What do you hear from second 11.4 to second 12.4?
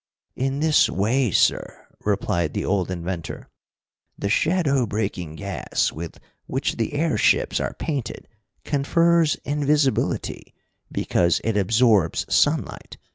it absorbs